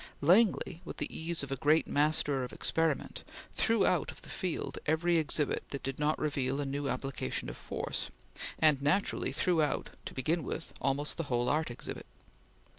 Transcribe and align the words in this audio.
Langley, 0.19 0.81
with 0.83 0.97
the 0.97 1.15
ease 1.15 1.43
of 1.43 1.51
a 1.51 1.55
great 1.55 1.85
master 1.85 2.43
of 2.43 2.51
experiment, 2.51 3.23
threw 3.51 3.85
out 3.85 4.09
of 4.09 4.23
the 4.23 4.29
field 4.29 4.79
every 4.87 5.17
exhibit 5.17 5.63
that 5.69 5.83
did 5.83 5.99
not 5.99 6.17
reveal 6.17 6.59
a 6.59 6.65
new 6.65 6.89
application 6.89 7.49
of 7.49 7.55
force, 7.55 8.09
and 8.57 8.81
naturally 8.81 9.31
threw 9.31 9.61
out, 9.61 9.91
to 10.05 10.15
begin 10.15 10.43
with, 10.43 10.73
almost 10.81 11.17
the 11.17 11.25
whole 11.29 11.47
art 11.47 11.69
exhibit. 11.69 12.07